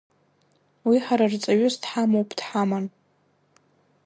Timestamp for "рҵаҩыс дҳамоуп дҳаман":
1.31-2.85